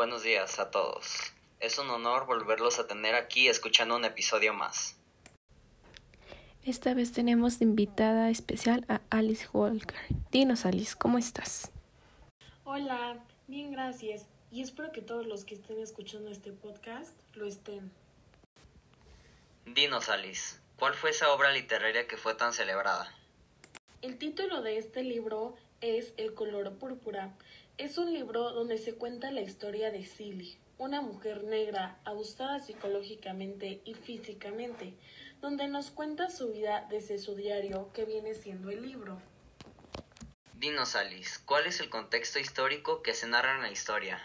Buenos 0.00 0.22
días 0.22 0.58
a 0.58 0.70
todos. 0.70 1.34
Es 1.60 1.78
un 1.78 1.90
honor 1.90 2.24
volverlos 2.24 2.78
a 2.78 2.86
tener 2.86 3.14
aquí 3.14 3.48
escuchando 3.48 3.96
un 3.96 4.06
episodio 4.06 4.54
más. 4.54 4.96
Esta 6.64 6.94
vez 6.94 7.12
tenemos 7.12 7.58
de 7.58 7.66
invitada 7.66 8.30
especial 8.30 8.86
a 8.88 9.02
Alice 9.10 9.46
Walker. 9.52 10.00
Dinos, 10.30 10.64
Alice, 10.64 10.96
¿cómo 10.96 11.18
estás? 11.18 11.70
Hola, 12.64 13.22
bien, 13.46 13.72
gracias. 13.72 14.24
Y 14.50 14.62
espero 14.62 14.90
que 14.90 15.02
todos 15.02 15.26
los 15.26 15.44
que 15.44 15.56
estén 15.56 15.78
escuchando 15.78 16.30
este 16.30 16.50
podcast 16.50 17.12
lo 17.34 17.44
estén. 17.44 17.92
Dinos, 19.66 20.08
Alice, 20.08 20.56
¿cuál 20.78 20.94
fue 20.94 21.10
esa 21.10 21.30
obra 21.30 21.52
literaria 21.52 22.06
que 22.06 22.16
fue 22.16 22.34
tan 22.34 22.54
celebrada? 22.54 23.14
El 24.00 24.16
título 24.16 24.62
de 24.62 24.78
este 24.78 25.02
libro 25.02 25.56
es 25.82 26.14
El 26.16 26.32
color 26.32 26.72
púrpura. 26.78 27.34
Es 27.80 27.96
un 27.96 28.12
libro 28.12 28.52
donde 28.52 28.76
se 28.76 28.92
cuenta 28.92 29.30
la 29.30 29.40
historia 29.40 29.90
de 29.90 30.04
Silly, 30.04 30.58
una 30.76 31.00
mujer 31.00 31.44
negra 31.44 31.98
abusada 32.04 32.58
psicológicamente 32.58 33.80
y 33.86 33.94
físicamente, 33.94 34.92
donde 35.40 35.66
nos 35.66 35.90
cuenta 35.90 36.28
su 36.28 36.52
vida 36.52 36.86
desde 36.90 37.16
su 37.16 37.34
diario 37.36 37.90
que 37.94 38.04
viene 38.04 38.34
siendo 38.34 38.68
el 38.68 38.82
libro. 38.82 39.18
Dinos, 40.58 40.94
Alice, 40.94 41.40
¿cuál 41.46 41.66
es 41.66 41.80
el 41.80 41.88
contexto 41.88 42.38
histórico 42.38 43.00
que 43.00 43.14
se 43.14 43.26
narra 43.26 43.56
en 43.56 43.62
la 43.62 43.70
historia? 43.70 44.20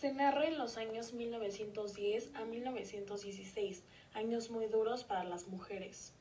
Se 0.00 0.12
narra 0.12 0.48
en 0.48 0.58
los 0.58 0.78
años 0.78 1.12
1910 1.12 2.34
a 2.34 2.44
1916, 2.46 3.84
años 4.12 4.50
muy 4.50 4.66
duros 4.66 5.04
para 5.04 5.22
las 5.22 5.46
mujeres. 5.46 6.12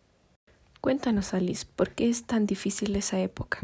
Cuéntanos, 0.79 1.33
Alice, 1.33 1.65
¿por 1.75 1.95
qué 1.95 2.07
es 2.07 2.27
tan 2.27 2.45
difícil 2.45 2.95
esa 2.95 3.19
época? 3.19 3.61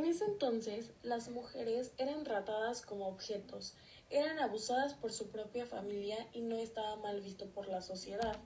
En 0.00 0.06
ese 0.06 0.24
entonces, 0.24 0.92
las 1.02 1.28
mujeres 1.28 1.92
eran 1.98 2.24
tratadas 2.24 2.80
como 2.80 3.06
objetos, 3.06 3.74
eran 4.08 4.38
abusadas 4.38 4.94
por 4.94 5.12
su 5.12 5.28
propia 5.28 5.66
familia 5.66 6.26
y 6.32 6.40
no 6.40 6.56
estaba 6.56 6.96
mal 6.96 7.20
visto 7.20 7.44
por 7.50 7.68
la 7.68 7.82
sociedad. 7.82 8.38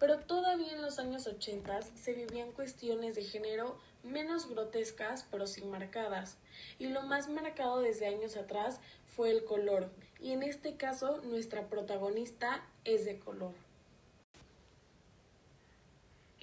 Pero 0.00 0.20
todavía 0.20 0.72
en 0.72 0.80
los 0.80 0.98
años 0.98 1.26
80 1.26 1.82
se 1.82 2.14
vivían 2.14 2.52
cuestiones 2.52 3.16
de 3.16 3.22
género 3.22 3.78
menos 4.02 4.48
grotescas 4.48 5.26
pero 5.30 5.46
sin 5.46 5.70
marcadas. 5.70 6.38
Y 6.78 6.86
lo 6.86 7.02
más 7.02 7.28
marcado 7.28 7.82
desde 7.82 8.06
años 8.06 8.38
atrás 8.38 8.80
fue 9.04 9.30
el 9.30 9.44
color. 9.44 9.90
Y 10.20 10.32
en 10.32 10.42
este 10.42 10.78
caso 10.78 11.20
nuestra 11.20 11.68
protagonista 11.68 12.66
es 12.84 13.04
de 13.04 13.18
color. 13.18 13.52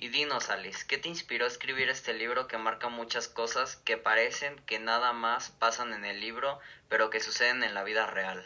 Y 0.01 0.09
dinos, 0.09 0.49
Alice, 0.49 0.83
¿qué 0.87 0.97
te 0.97 1.09
inspiró 1.09 1.45
a 1.45 1.47
escribir 1.47 1.87
este 1.87 2.15
libro 2.15 2.47
que 2.47 2.57
marca 2.57 2.89
muchas 2.89 3.27
cosas 3.27 3.75
que 3.75 3.97
parecen 3.97 4.55
que 4.65 4.79
nada 4.79 5.13
más 5.13 5.51
pasan 5.51 5.93
en 5.93 6.05
el 6.05 6.19
libro, 6.19 6.57
pero 6.89 7.11
que 7.11 7.19
suceden 7.19 7.61
en 7.61 7.75
la 7.75 7.83
vida 7.83 8.07
real? 8.07 8.43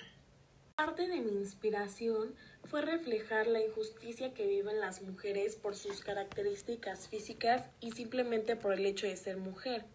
Parte 0.75 1.07
de 1.07 1.21
mi 1.21 1.31
inspiración 1.31 2.35
fue 2.65 2.81
reflejar 2.81 3.47
la 3.47 3.61
injusticia 3.61 4.33
que 4.33 4.45
viven 4.45 4.81
las 4.81 5.01
mujeres 5.01 5.55
por 5.55 5.77
sus 5.77 6.01
características 6.01 7.07
físicas 7.07 7.69
y 7.79 7.91
simplemente 7.91 8.57
por 8.57 8.73
el 8.73 8.85
hecho 8.85 9.07
de 9.07 9.15
ser 9.15 9.37
mujer, 9.37 9.85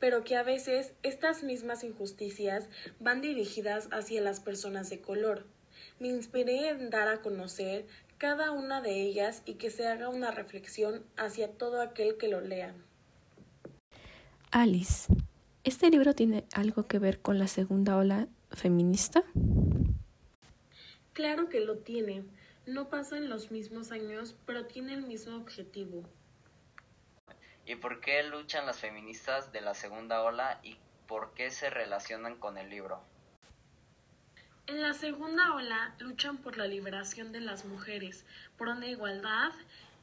pero 0.00 0.22
que 0.22 0.36
a 0.36 0.42
veces 0.42 0.92
estas 1.02 1.42
mismas 1.42 1.82
injusticias 1.82 2.68
van 2.98 3.22
dirigidas 3.22 3.88
hacia 3.90 4.20
las 4.20 4.40
personas 4.40 4.90
de 4.90 5.00
color. 5.00 5.46
Me 5.98 6.08
inspiré 6.08 6.68
en 6.68 6.90
dar 6.90 7.08
a 7.08 7.22
conocer 7.22 7.86
cada 8.20 8.50
una 8.50 8.82
de 8.82 9.00
ellas 9.00 9.42
y 9.46 9.54
que 9.54 9.70
se 9.70 9.88
haga 9.88 10.10
una 10.10 10.30
reflexión 10.30 11.06
hacia 11.16 11.56
todo 11.56 11.80
aquel 11.80 12.18
que 12.18 12.28
lo 12.28 12.42
lea. 12.42 12.74
Alice, 14.50 15.10
¿este 15.64 15.88
libro 15.88 16.14
tiene 16.14 16.44
algo 16.52 16.86
que 16.86 16.98
ver 16.98 17.22
con 17.22 17.38
la 17.38 17.48
segunda 17.48 17.96
ola 17.96 18.28
feminista? 18.50 19.22
Claro 21.14 21.48
que 21.48 21.60
lo 21.60 21.78
tiene. 21.78 22.22
No 22.66 22.90
pasa 22.90 23.16
en 23.16 23.30
los 23.30 23.50
mismos 23.50 23.90
años, 23.90 24.36
pero 24.44 24.66
tiene 24.66 24.92
el 24.92 25.02
mismo 25.02 25.38
objetivo. 25.38 26.04
¿Y 27.64 27.76
por 27.76 28.02
qué 28.02 28.22
luchan 28.22 28.66
las 28.66 28.80
feministas 28.80 29.50
de 29.50 29.62
la 29.62 29.72
segunda 29.72 30.22
ola 30.22 30.60
y 30.62 30.76
por 31.06 31.32
qué 31.32 31.50
se 31.50 31.70
relacionan 31.70 32.36
con 32.36 32.58
el 32.58 32.68
libro? 32.68 33.00
En 34.70 34.82
la 34.82 34.94
segunda 34.94 35.52
ola 35.52 35.96
luchan 35.98 36.36
por 36.36 36.56
la 36.56 36.68
liberación 36.68 37.32
de 37.32 37.40
las 37.40 37.64
mujeres, 37.64 38.24
por 38.56 38.68
una 38.68 38.86
igualdad 38.86 39.50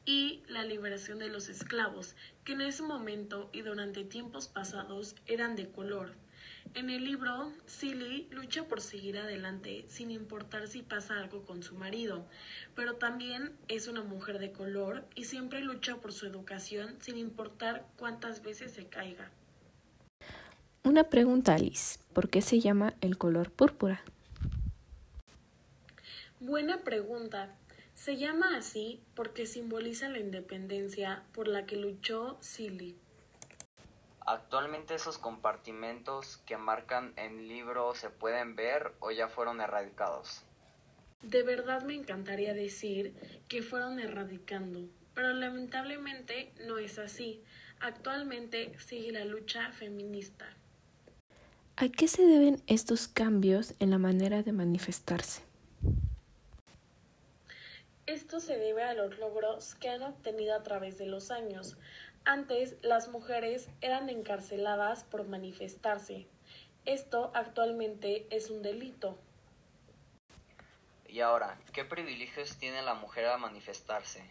y 0.06 0.44
la 0.50 0.66
liberación 0.66 1.20
de 1.20 1.30
los 1.30 1.48
esclavos, 1.48 2.18
que 2.44 2.52
en 2.52 2.60
ese 2.60 2.84
momento 2.84 3.50
y 3.54 3.62
durante 3.62 4.04
tiempos 4.04 4.50
pasados 4.50 5.16
eran 5.26 5.56
de 5.56 5.70
color. 5.70 6.16
En 6.74 6.90
el 6.90 7.06
libro, 7.06 7.54
Silly 7.66 8.28
lucha 8.30 8.66
por 8.66 8.82
seguir 8.82 9.18
adelante 9.18 9.86
sin 9.88 10.12
importar 10.12 10.68
si 10.68 10.82
pasa 10.82 11.18
algo 11.18 11.46
con 11.46 11.64
su 11.64 11.76
marido, 11.76 12.28
pero 12.76 12.96
también 12.98 13.54
es 13.70 13.88
una 13.88 14.04
mujer 14.04 14.38
de 14.38 14.52
color 14.52 15.06
y 15.16 15.24
siempre 15.24 15.62
lucha 15.62 15.96
por 15.96 16.12
su 16.12 16.26
educación 16.26 16.98
sin 17.00 17.18
importar 17.18 17.86
cuántas 17.96 18.42
veces 18.42 18.74
se 18.74 18.86
caiga. 18.88 19.32
Una 20.84 21.06
pregunta, 21.06 21.56
Alice. 21.56 22.00
¿Por 22.12 22.30
qué 22.30 22.42
se 22.42 22.60
llama 22.60 22.96
el 23.00 23.18
color 23.18 23.50
púrpura? 23.50 24.04
Buena 26.40 26.84
pregunta. 26.84 27.56
Se 27.96 28.16
llama 28.16 28.58
así 28.58 29.02
porque 29.16 29.48
simboliza 29.48 30.08
la 30.08 30.20
independencia 30.20 31.24
por 31.34 31.48
la 31.48 31.66
que 31.66 31.78
luchó 31.78 32.38
Silly. 32.42 32.96
¿Actualmente 34.24 34.94
esos 34.94 35.18
compartimentos 35.18 36.38
que 36.46 36.58
marcan 36.58 37.14
el 37.16 37.48
libro 37.48 37.96
se 37.96 38.12
pueden 38.12 38.56
ver 38.56 38.94
o 39.00 39.10
ya 39.10 39.30
fueron 39.30 39.62
erradicados? 39.62 40.44
De 41.24 41.42
verdad 41.42 41.82
me 41.82 41.96
encantaría 41.96 42.54
decir 42.54 43.16
que 43.48 43.64
fueron 43.64 44.00
erradicando, 44.00 44.88
pero 45.16 45.34
lamentablemente 45.34 46.54
no 46.68 46.78
es 46.78 47.00
así. 47.00 47.42
Actualmente 47.80 48.78
sigue 48.78 49.12
la 49.12 49.26
lucha 49.26 49.72
feminista. 49.72 50.46
¿A 51.78 51.90
qué 51.90 52.08
se 52.08 52.24
deben 52.24 52.62
estos 52.68 53.08
cambios 53.08 53.74
en 53.80 53.90
la 53.90 53.98
manera 53.98 54.44
de 54.44 54.52
manifestarse? 54.52 55.42
Esto 58.08 58.40
se 58.40 58.58
debe 58.58 58.84
a 58.84 58.94
los 58.94 59.20
logros 59.20 59.76
que 59.76 59.90
han 59.90 60.02
obtenido 60.02 60.56
a 60.56 60.64
través 60.64 60.98
de 60.98 61.06
los 61.06 61.30
años. 61.30 61.78
Antes 62.24 62.78
las 62.82 63.10
mujeres 63.10 63.70
eran 63.82 64.10
encarceladas 64.10 65.04
por 65.04 65.28
manifestarse. 65.28 66.26
Esto 66.86 67.32
actualmente 67.34 68.26
es 68.30 68.50
un 68.50 68.62
delito. 68.62 69.20
Y 71.06 71.20
ahora, 71.20 71.60
¿qué 71.74 71.84
privilegios 71.84 72.58
tiene 72.58 72.82
la 72.82 72.94
mujer 72.94 73.26
a 73.26 73.38
manifestarse? 73.38 74.24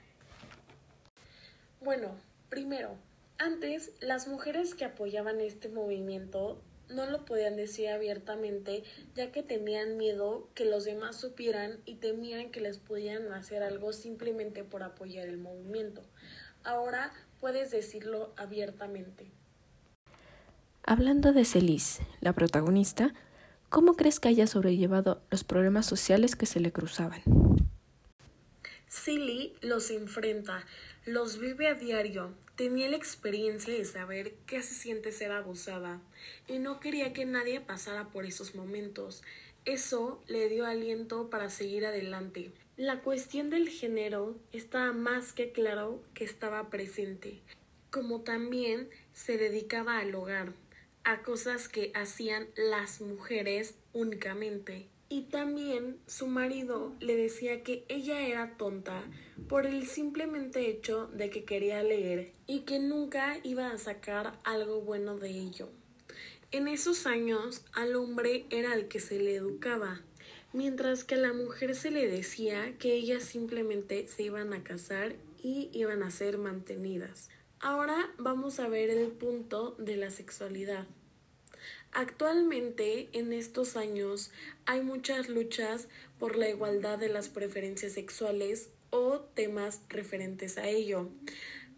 Bueno, 1.83 2.17
primero, 2.49 2.97
antes 3.37 3.93
las 4.01 4.27
mujeres 4.27 4.75
que 4.75 4.87
apoyaban 4.87 5.43
este 5.43 5.69
movimiento 5.69 6.63
no 6.89 7.07
lo 7.07 7.25
podían 7.25 7.57
decir 7.57 7.89
abiertamente 7.89 8.85
ya 9.15 9.33
que 9.33 9.43
tenían 9.43 9.97
miedo 9.97 10.49
que 10.55 10.65
los 10.65 10.85
demás 10.85 11.17
supieran 11.17 11.79
y 11.85 11.97
temían 11.97 12.51
que 12.51 12.61
les 12.61 12.79
pudieran 12.79 13.33
hacer 13.33 13.63
algo 13.63 13.93
simplemente 13.93 14.65
por 14.65 14.83
apoyar 14.83 15.27
el 15.29 15.39
movimiento. 15.39 16.03
Ahora 16.65 17.13
puedes 17.41 17.71
decirlo 17.71 18.33
abiertamente. 18.37 19.31
Hablando 20.83 21.33
de 21.33 21.45
Celis, 21.45 22.01
la 22.21 22.33
protagonista, 22.33 23.13
¿cómo 23.69 23.95
crees 23.95 24.21
que 24.21 24.29
haya 24.29 24.47
sobrellevado 24.47 25.21
los 25.31 25.43
problemas 25.43 25.87
sociales 25.87 26.37
que 26.37 26.47
se 26.47 26.61
le 26.61 26.73
cruzaban? 26.73 27.23
Silly 28.89 29.55
los 29.61 29.91
enfrenta, 29.91 30.65
los 31.05 31.39
vive 31.39 31.69
a 31.69 31.75
diario. 31.75 32.33
Tenía 32.57 32.89
la 32.89 32.97
experiencia 32.97 33.75
de 33.75 33.85
saber 33.85 34.33
qué 34.47 34.63
se 34.63 34.73
siente 34.73 35.13
ser 35.13 35.31
abusada 35.31 36.01
y 36.49 36.59
no 36.59 36.81
quería 36.81 37.13
que 37.13 37.27
nadie 37.27 37.61
pasara 37.61 38.09
por 38.09 38.25
esos 38.25 38.55
momentos. 38.55 39.23
Eso 39.67 40.23
le 40.27 40.49
dio 40.49 40.65
aliento 40.65 41.29
para 41.29 41.51
seguir 41.51 41.85
adelante. 41.85 42.51
La 42.79 43.03
cuestión 43.03 43.51
del 43.51 43.69
género 43.69 44.39
estaba 44.53 44.93
más 44.95 45.35
que 45.35 45.53
claro 45.53 46.03
que 46.15 46.25
estaba 46.25 46.71
presente, 46.71 47.41
como 47.91 48.23
también 48.23 48.89
se 49.13 49.37
dedicaba 49.37 49.99
al 49.99 50.15
hogar, 50.15 50.55
a 51.05 51.23
cosas 51.23 51.69
que 51.69 51.93
hacían 51.95 52.49
las 52.57 53.03
mujeres 53.03 53.75
únicamente. 53.93 54.87
Y 55.09 55.23
también 55.23 55.99
su 56.07 56.27
marido 56.27 56.95
le 57.01 57.17
decía 57.17 57.63
que 57.63 57.85
ella 57.89 58.27
era 58.27 58.57
tonta 58.57 59.05
por 59.49 59.67
el 59.67 59.87
simplemente 59.87 60.69
hecho 60.69 61.07
de 61.09 61.31
que 61.31 61.45
quería 61.45 61.83
leer 61.83 62.33
y 62.47 62.61
que 62.61 62.81
nunca 62.81 63.39
iba 63.45 63.71
a 63.71 63.79
sacar 63.79 64.39
algo 64.43 64.81
bueno 64.81 65.17
de 65.17 65.31
ello. 65.31 65.69
En 66.51 66.69
esos 66.69 67.07
años 67.07 67.65
al 67.73 67.97
hombre 67.97 68.47
era 68.51 68.75
el 68.75 68.89
que 68.89 68.99
se 68.99 69.19
le 69.19 69.37
educaba, 69.37 70.03
mientras 70.53 71.05
que 71.05 71.17
a 71.17 71.19
la 71.19 71.33
mujer 71.33 71.75
se 71.75 71.91
le 71.91 72.09
decía 72.09 72.77
que 72.79 72.95
ellas 72.95 73.25
simplemente 73.25 74.09
se 74.09 74.25
iban 74.25 74.53
a 74.53 74.65
casar 74.65 75.17
y 75.43 75.71
iban 75.73 76.03
a 76.03 76.11
ser 76.11 76.39
mantenidas. 76.39 77.29
Ahora 77.61 78.11
vamos 78.19 78.59
a 78.61 78.69
ver 78.69 78.91
el 78.91 79.09
punto 79.09 79.77
de 79.79 79.97
la 79.97 80.11
sexualidad. 80.11 80.87
Actualmente, 81.99 83.09
en 83.15 83.33
estos 83.33 83.75
años, 83.75 84.31
hay 84.67 84.83
muchas 84.83 85.31
luchas 85.31 85.89
por 86.19 86.37
la 86.37 86.47
igualdad 86.47 86.99
de 86.99 87.09
las 87.09 87.31
preferencias 87.31 87.95
sexuales 87.95 88.69
o 88.91 89.21
temas 89.21 89.81
referentes 89.89 90.59
a 90.59 90.69
ello. 90.69 91.09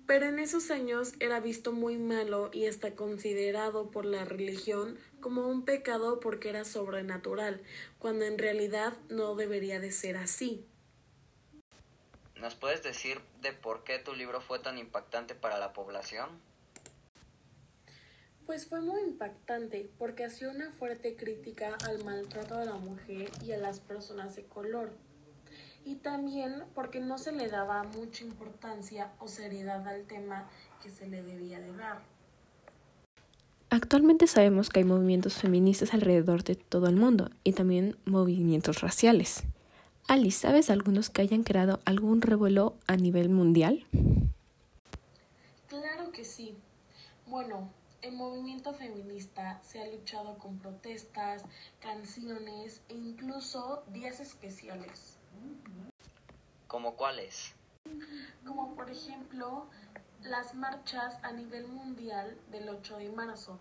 Pero 0.09 0.27
en 0.27 0.41
esos 0.41 0.73
años 0.73 1.13
era 1.21 1.39
visto 1.39 1.71
muy 1.71 1.99
malo 1.99 2.51
y 2.53 2.65
está 2.65 2.97
considerado 2.97 3.93
por 3.93 4.07
la 4.07 4.25
religión 4.25 4.99
como 5.21 5.47
un 5.47 5.65
pecado 5.65 6.19
porque 6.19 6.49
era 6.49 6.65
sobrenatural, 6.65 7.63
cuando 8.01 8.25
en 8.25 8.39
realidad 8.39 8.95
no 9.09 9.37
debería 9.37 9.79
de 9.79 9.93
ser 9.93 10.17
así. 10.17 10.67
¿Nos 12.35 12.57
puedes 12.57 12.83
decir 12.83 13.21
de 13.41 13.53
por 13.53 13.85
qué 13.85 14.01
tu 14.01 14.15
libro 14.15 14.41
fue 14.41 14.59
tan 14.59 14.79
impactante 14.79 15.37
para 15.37 15.61
la 15.61 15.73
población? 15.73 16.29
Pues 18.49 18.67
fue 18.67 18.81
muy 18.81 19.03
impactante 19.03 19.91
porque 19.99 20.25
hacía 20.25 20.49
una 20.49 20.73
fuerte 20.73 21.17
crítica 21.17 21.77
al 21.87 22.03
maltrato 22.03 22.55
a 22.55 22.65
la 22.65 22.77
mujer 22.77 23.31
y 23.45 23.53
a 23.53 23.59
las 23.59 23.79
personas 23.79 24.37
de 24.37 24.45
color. 24.45 24.91
Y 25.85 25.97
también 25.97 26.65
porque 26.75 26.99
no 26.99 27.19
se 27.19 27.33
le 27.33 27.49
daba 27.49 27.83
mucha 27.83 28.25
importancia 28.25 29.13
o 29.19 29.29
seriedad 29.29 29.87
al 29.87 30.07
tema 30.07 30.49
que 30.83 30.89
se 30.89 31.07
le 31.07 31.23
debía 31.23 31.61
de 31.61 31.77
dar. 31.77 32.01
Actualmente 33.69 34.27
sabemos 34.27 34.71
que 34.71 34.79
hay 34.79 34.87
movimientos 34.87 35.35
feministas 35.35 35.93
alrededor 35.93 36.43
de 36.43 36.55
todo 36.55 36.87
el 36.87 36.97
mundo 36.97 37.29
y 37.45 37.53
también 37.53 37.99
movimientos 38.07 38.81
raciales. 38.81 39.43
Alice, 40.07 40.41
¿sabes 40.41 40.71
algunos 40.71 41.11
que 41.11 41.21
hayan 41.21 41.43
creado 41.43 41.81
algún 41.85 42.23
revuelo 42.23 42.79
a 42.87 42.97
nivel 42.97 43.29
mundial? 43.29 43.85
Claro 45.69 46.13
que 46.13 46.25
sí. 46.25 46.57
Bueno, 47.27 47.69
el 48.03 48.13
movimiento 48.13 48.73
feminista 48.75 49.61
se 49.63 49.83
ha 49.83 49.87
luchado 49.87 50.39
con 50.39 50.59
protestas, 50.59 51.43
canciones 51.81 52.81
e 52.89 52.95
incluso 52.95 53.83
días 53.93 54.21
especiales. 54.21 55.17
¿Como 56.67 56.95
cuáles? 56.95 57.55
Como 58.47 58.75
por 58.75 58.91
ejemplo 58.91 59.67
las 60.23 60.55
marchas 60.55 61.19
a 61.23 61.33
nivel 61.33 61.67
mundial 61.69 62.37
del 62.51 62.69
8 62.69 62.99
de 62.99 63.11
marzo, 63.11 63.59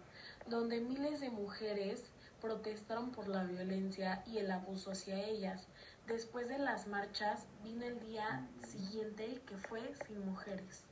donde 0.48 0.82
miles 0.82 1.20
de 1.20 1.30
mujeres 1.30 2.04
protestaron 2.42 3.12
por 3.12 3.28
la 3.28 3.44
violencia 3.44 4.24
y 4.28 4.38
el 4.38 4.52
abuso 4.52 4.92
hacia 4.92 5.24
ellas. 5.24 5.68
Después 6.06 6.48
de 6.48 6.60
las 6.60 6.88
marchas 6.88 7.46
vino 7.64 7.86
el 7.86 8.00
día 8.00 8.48
siguiente 8.68 9.42
que 9.48 9.58
fue 9.58 9.82
sin 10.06 10.26
mujeres. 10.26 10.84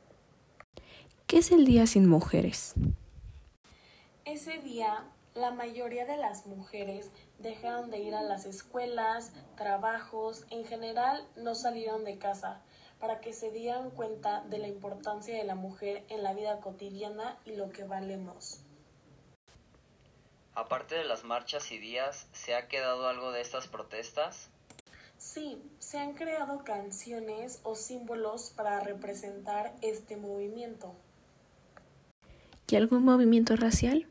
¿Qué 1.27 1.39
es 1.39 1.51
el 1.51 1.65
día 1.65 1.87
sin 1.87 2.07
mujeres? 2.07 2.73
Ese 4.25 4.57
día 4.57 5.05
la 5.35 5.51
mayoría 5.51 6.07
de 6.07 6.17
las 6.17 6.47
mujeres 6.47 7.11
dejaron 7.37 7.91
de 7.91 7.99
ir 7.99 8.15
a 8.15 8.23
las 8.23 8.45
escuelas, 8.45 9.31
trabajos, 9.55 10.45
en 10.49 10.65
general 10.65 11.27
no 11.35 11.53
salieron 11.53 12.03
de 12.03 12.17
casa 12.17 12.63
para 12.99 13.19
que 13.19 13.33
se 13.33 13.51
dieran 13.51 13.91
cuenta 13.91 14.41
de 14.45 14.57
la 14.57 14.67
importancia 14.67 15.37
de 15.37 15.43
la 15.43 15.53
mujer 15.53 16.05
en 16.09 16.23
la 16.23 16.33
vida 16.33 16.59
cotidiana 16.59 17.37
y 17.45 17.55
lo 17.55 17.69
que 17.69 17.83
valemos. 17.83 18.61
Aparte 20.55 20.95
de 20.95 21.05
las 21.05 21.23
marchas 21.23 21.71
y 21.71 21.77
días, 21.77 22.27
¿se 22.31 22.55
ha 22.55 22.67
quedado 22.67 23.07
algo 23.07 23.31
de 23.31 23.41
estas 23.41 23.67
protestas? 23.67 24.49
Sí, 25.19 25.61
se 25.77 25.99
han 25.99 26.13
creado 26.13 26.63
canciones 26.63 27.59
o 27.61 27.75
símbolos 27.75 28.49
para 28.49 28.79
representar 28.79 29.75
este 29.83 30.17
movimiento. 30.17 30.95
¿Y 32.67 32.75
algún 32.75 33.05
movimiento 33.05 33.55
racial? 33.55 34.09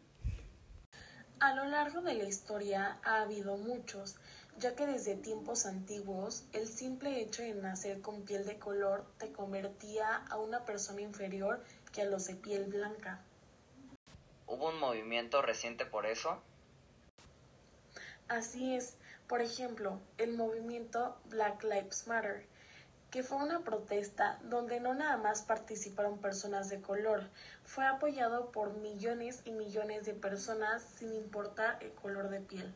A 1.45 1.53
lo 1.53 1.67
largo 1.67 2.01
de 2.01 2.15
la 2.15 2.25
historia 2.25 2.97
ha 3.05 3.21
habido 3.21 3.59
muchos, 3.59 4.17
ya 4.57 4.75
que 4.75 4.87
desde 4.87 5.15
tiempos 5.15 5.67
antiguos 5.67 6.47
el 6.55 6.67
simple 6.67 7.21
hecho 7.21 7.43
de 7.43 7.53
nacer 7.53 8.01
con 8.01 8.25
piel 8.25 8.47
de 8.47 8.59
color 8.59 9.05
te 9.19 9.31
convertía 9.31 10.25
a 10.31 10.39
una 10.39 10.65
persona 10.65 11.03
inferior 11.03 11.63
que 11.93 12.01
a 12.01 12.07
los 12.07 12.29
de 12.29 12.37
piel 12.37 12.65
blanca. 12.65 13.21
¿Hubo 14.47 14.71
un 14.71 14.81
movimiento 14.81 15.43
reciente 15.43 15.85
por 15.85 16.07
eso? 16.07 16.41
Así 18.29 18.75
es, 18.75 18.97
por 19.29 19.43
ejemplo, 19.43 20.01
el 20.17 20.39
movimiento 20.39 21.15
Black 21.27 21.63
Lives 21.63 22.07
Matter, 22.07 22.47
que 23.15 23.23
fue 23.23 23.39
una 23.39 23.61
protesta 23.61 24.41
donde 24.43 24.81
no 24.81 24.93
nada 24.93 25.17
más 25.17 25.43
participaron 25.43 26.19
personas 26.19 26.69
de 26.69 26.81
color, 26.81 27.31
fue 27.63 27.87
apoyado 27.87 28.51
por 28.51 28.75
millones 28.79 29.43
y 29.45 29.53
millones 29.53 30.05
de 30.05 30.15
personas 30.15 30.83
sin 30.99 31.15
importar 31.15 31.79
el 31.81 31.93
color 31.93 32.29
de 32.29 32.41
piel. 32.41 32.75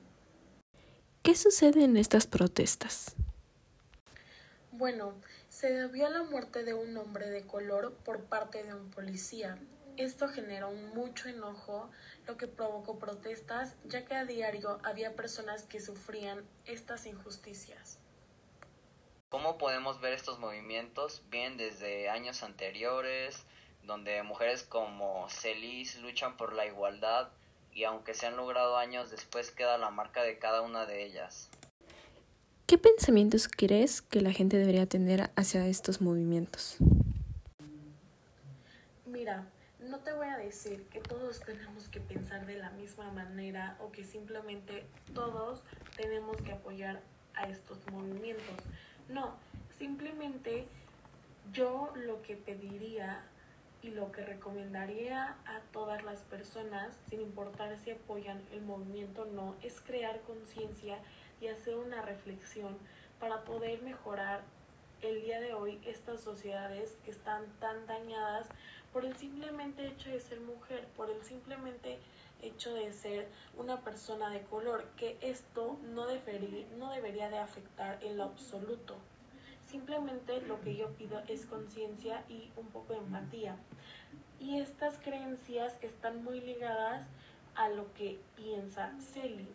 ¿Qué 1.24 1.34
sucede 1.34 1.82
en 1.82 1.96
estas 1.96 2.28
protestas? 2.28 3.16
Bueno, 4.70 5.12
se 5.48 5.72
debió 5.72 6.06
a 6.06 6.10
la 6.10 6.22
muerte 6.22 6.62
de 6.62 6.72
un 6.72 6.96
hombre 6.96 7.28
de 7.30 7.44
color 7.44 7.94
por 8.04 8.20
parte 8.20 8.62
de 8.62 8.74
un 8.74 8.92
policía. 8.92 9.58
Esto 9.96 10.28
generó 10.28 10.70
mucho 10.70 11.28
enojo, 11.28 11.90
lo 12.28 12.36
que 12.36 12.46
provocó 12.46 13.00
protestas, 13.00 13.74
ya 13.86 14.04
que 14.04 14.14
a 14.14 14.24
diario 14.24 14.78
había 14.84 15.16
personas 15.16 15.64
que 15.64 15.80
sufrían 15.80 16.44
estas 16.64 17.06
injusticias. 17.06 17.98
¿Cómo 19.28 19.58
podemos 19.58 20.00
ver 20.00 20.14
estos 20.14 20.38
movimientos? 20.38 21.22
Bien 21.28 21.58
desde 21.58 22.08
años 22.08 22.42
anteriores, 22.42 23.44
donde 23.82 24.22
mujeres 24.22 24.62
como 24.62 25.28
Celis 25.28 26.00
luchan 26.00 26.38
por 26.38 26.54
la 26.54 26.64
igualdad 26.64 27.28
y 27.74 27.84
aunque 27.84 28.14
se 28.14 28.24
han 28.24 28.38
logrado 28.38 28.78
años 28.78 29.10
después 29.10 29.50
queda 29.50 29.76
la 29.76 29.90
marca 29.90 30.22
de 30.22 30.38
cada 30.38 30.62
una 30.62 30.86
de 30.86 31.04
ellas. 31.04 31.50
¿Qué 32.66 32.78
pensamientos 32.78 33.48
crees 33.48 34.00
que 34.00 34.22
la 34.22 34.32
gente 34.32 34.56
debería 34.56 34.86
tener 34.86 35.30
hacia 35.36 35.66
estos 35.66 36.00
movimientos? 36.00 36.78
Mira, 39.04 39.46
no 39.78 39.98
te 39.98 40.12
voy 40.14 40.28
a 40.28 40.38
decir 40.38 40.86
que 40.88 41.00
todos 41.00 41.40
tenemos 41.40 41.90
que 41.90 42.00
pensar 42.00 42.46
de 42.46 42.56
la 42.56 42.70
misma 42.70 43.10
manera 43.12 43.76
o 43.80 43.92
que 43.92 44.04
simplemente 44.04 44.86
todos 45.12 45.62
tenemos 45.98 46.40
que 46.40 46.52
apoyar 46.52 47.02
a 47.34 47.46
estos 47.48 47.78
movimientos. 47.92 48.56
No, 49.08 49.34
simplemente 49.78 50.66
yo 51.52 51.92
lo 51.94 52.20
que 52.22 52.36
pediría 52.36 53.22
y 53.80 53.90
lo 53.90 54.12
que 54.12 54.24
recomendaría 54.24 55.36
a 55.46 55.60
todas 55.72 56.02
las 56.02 56.20
personas, 56.22 56.94
sin 57.08 57.20
importar 57.20 57.78
si 57.78 57.92
apoyan 57.92 58.42
el 58.52 58.62
movimiento 58.62 59.22
o 59.22 59.26
no, 59.26 59.54
es 59.62 59.80
crear 59.80 60.20
conciencia 60.22 60.98
y 61.40 61.46
hacer 61.46 61.76
una 61.76 62.02
reflexión 62.02 62.76
para 63.20 63.44
poder 63.44 63.80
mejorar 63.82 64.42
el 65.00 65.22
día 65.22 65.40
de 65.40 65.54
hoy 65.54 65.80
estas 65.86 66.20
sociedades 66.20 66.98
que 67.04 67.12
están 67.12 67.44
tan 67.60 67.86
dañadas 67.86 68.48
por 68.92 69.04
el 69.04 69.16
simplemente 69.16 69.86
hecho 69.86 70.10
de 70.10 70.20
ser 70.20 70.40
mujer, 70.40 70.86
por 70.96 71.08
el 71.08 71.22
simplemente 71.22 71.98
hecho 72.42 72.74
de 72.74 72.92
ser 72.92 73.28
una 73.56 73.80
persona 73.82 74.30
de 74.30 74.42
color, 74.42 74.84
que 74.96 75.16
esto 75.20 75.78
no 75.94 76.06
debería, 76.06 76.66
no 76.78 76.92
debería 76.92 77.28
de 77.28 77.38
afectar 77.38 78.02
en 78.02 78.16
lo 78.16 78.24
absoluto. 78.24 78.96
Simplemente 79.68 80.40
lo 80.42 80.60
que 80.62 80.76
yo 80.76 80.88
pido 80.94 81.22
es 81.28 81.46
conciencia 81.46 82.24
y 82.28 82.50
un 82.56 82.68
poco 82.68 82.94
de 82.94 83.00
empatía. 83.00 83.56
Y 84.40 84.60
estas 84.60 84.98
creencias 84.98 85.76
están 85.82 86.24
muy 86.24 86.40
ligadas 86.40 87.06
a 87.54 87.68
lo 87.68 87.92
que 87.94 88.20
piensa 88.36 88.94
Celi. 89.12 89.48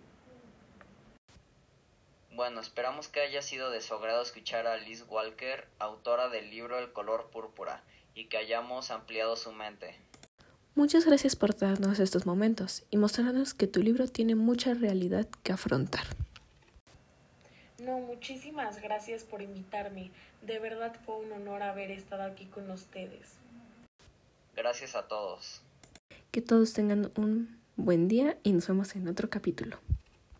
Bueno, 2.36 2.62
esperamos 2.62 3.08
que 3.08 3.22
haya 3.22 3.42
sido 3.42 3.70
de 3.70 3.80
su 3.80 3.96
escuchar 4.22 4.66
a 4.66 4.78
Liz 4.78 5.06
Walker, 5.08 5.68
autora 5.80 6.30
del 6.30 6.50
libro 6.50 6.80
El 6.80 6.92
color 6.92 7.30
púrpura, 7.30 7.84
y 8.16 8.26
que 8.26 8.38
hayamos 8.38 8.90
ampliado 8.92 9.36
su 9.36 9.52
mente. 9.52 10.03
Muchas 10.76 11.06
gracias 11.06 11.36
por 11.36 11.56
darnos 11.56 12.00
estos 12.00 12.26
momentos 12.26 12.84
y 12.90 12.98
mostrarnos 12.98 13.54
que 13.54 13.68
tu 13.68 13.84
libro 13.84 14.08
tiene 14.08 14.34
mucha 14.34 14.74
realidad 14.74 15.28
que 15.44 15.54
afrontar. 15.54 16.04
No, 17.78 18.00
muchísimas 18.00 18.82
gracias 18.82 19.24
por 19.24 19.44
invitarme. 19.44 20.10
De 20.42 20.58
verdad 20.58 20.96
fue 21.06 21.18
un 21.18 21.32
honor 21.32 21.62
haber 21.62 21.92
estado 21.92 22.24
aquí 22.24 22.46
con 22.46 22.72
ustedes. 22.72 23.34
Gracias 24.56 24.96
a 24.96 25.08
todos. 25.08 25.62
Que 26.32 26.42
todos 26.42 26.74
tengan 26.74 27.12
un 27.18 27.60
buen 27.76 28.08
día 28.08 28.38
y 28.42 28.54
nos 28.54 28.68
vemos 28.68 28.96
en 28.96 29.08
otro 29.08 29.30
capítulo. 29.30 29.78